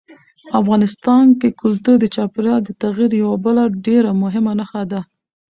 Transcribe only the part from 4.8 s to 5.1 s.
ده.